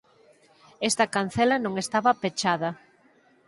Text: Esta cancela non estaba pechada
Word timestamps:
Esta 0.89 1.05
cancela 1.15 1.55
non 1.63 1.73
estaba 1.83 2.17
pechada 2.21 2.69